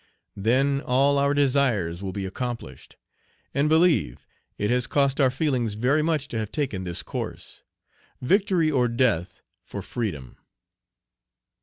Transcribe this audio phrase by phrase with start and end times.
[0.35, 2.95] Then all our desires will be accomplished;
[3.53, 4.25] and believe
[4.57, 7.61] it has cost our feelings very much to have taken this course.
[8.19, 10.37] Victory or death for freedom!"